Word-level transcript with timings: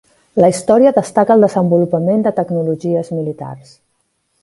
La 0.43 0.47
"Història" 0.53 0.93
destaca 0.95 1.35
el 1.37 1.45
desenvolupament 1.47 2.25
de 2.29 2.35
tecnologies 2.41 3.15
militars. 3.19 3.79